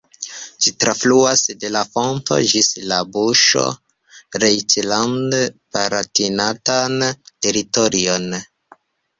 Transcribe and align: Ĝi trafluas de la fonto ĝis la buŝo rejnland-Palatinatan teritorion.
Ĝi 0.65 0.71
trafluas 0.83 1.43
de 1.63 1.69
la 1.73 1.83
fonto 1.97 2.37
ĝis 2.53 2.69
la 2.93 2.97
buŝo 3.17 3.65
rejnland-Palatinatan 4.45 6.97
teritorion. 7.29 8.27